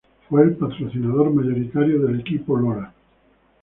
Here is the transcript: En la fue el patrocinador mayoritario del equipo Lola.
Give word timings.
En 0.03 0.07
la 0.23 0.27
fue 0.29 0.41
el 0.41 0.55
patrocinador 0.55 1.29
mayoritario 1.31 2.01
del 2.01 2.21
equipo 2.21 2.57
Lola. 2.57 2.91